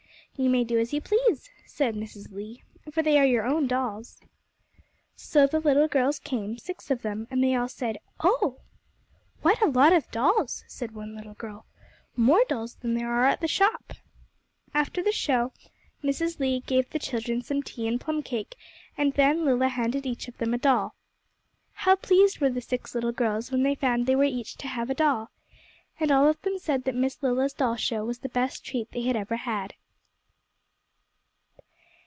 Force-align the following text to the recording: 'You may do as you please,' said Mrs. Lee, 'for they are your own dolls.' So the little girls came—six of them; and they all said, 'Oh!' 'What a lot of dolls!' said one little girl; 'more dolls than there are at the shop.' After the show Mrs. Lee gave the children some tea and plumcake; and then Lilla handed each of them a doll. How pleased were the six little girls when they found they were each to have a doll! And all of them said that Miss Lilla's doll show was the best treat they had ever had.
'You 0.37 0.49
may 0.49 0.63
do 0.63 0.79
as 0.79 0.91
you 0.91 1.01
please,' 1.01 1.51
said 1.67 1.93
Mrs. 1.93 2.31
Lee, 2.31 2.63
'for 2.91 3.03
they 3.03 3.19
are 3.19 3.25
your 3.25 3.45
own 3.45 3.67
dolls.' 3.67 4.19
So 5.15 5.45
the 5.45 5.59
little 5.59 5.87
girls 5.87 6.17
came—six 6.17 6.89
of 6.89 7.03
them; 7.03 7.27
and 7.29 7.43
they 7.43 7.53
all 7.53 7.67
said, 7.67 7.99
'Oh!' 8.21 8.57
'What 9.43 9.61
a 9.61 9.67
lot 9.67 9.93
of 9.93 10.09
dolls!' 10.09 10.63
said 10.67 10.95
one 10.95 11.15
little 11.15 11.35
girl; 11.35 11.67
'more 12.15 12.43
dolls 12.49 12.73
than 12.77 12.95
there 12.95 13.11
are 13.13 13.25
at 13.25 13.39
the 13.41 13.47
shop.' 13.47 13.93
After 14.73 15.03
the 15.03 15.11
show 15.11 15.53
Mrs. 16.03 16.39
Lee 16.39 16.61
gave 16.61 16.89
the 16.89 16.97
children 16.97 17.43
some 17.43 17.61
tea 17.61 17.87
and 17.87 18.01
plumcake; 18.01 18.55
and 18.97 19.13
then 19.13 19.45
Lilla 19.45 19.67
handed 19.67 20.07
each 20.07 20.27
of 20.27 20.39
them 20.39 20.55
a 20.55 20.57
doll. 20.57 20.95
How 21.73 21.95
pleased 21.95 22.39
were 22.39 22.49
the 22.49 22.61
six 22.61 22.95
little 22.95 23.11
girls 23.11 23.51
when 23.51 23.61
they 23.61 23.75
found 23.75 24.07
they 24.07 24.15
were 24.15 24.23
each 24.23 24.55
to 24.55 24.67
have 24.69 24.89
a 24.89 24.95
doll! 24.95 25.29
And 25.99 26.11
all 26.11 26.27
of 26.27 26.41
them 26.41 26.57
said 26.57 26.85
that 26.85 26.95
Miss 26.95 27.21
Lilla's 27.21 27.53
doll 27.53 27.75
show 27.75 28.03
was 28.03 28.19
the 28.19 28.29
best 28.29 28.65
treat 28.65 28.89
they 28.91 29.03
had 29.03 29.15
ever 29.17 29.35
had. 29.35 29.75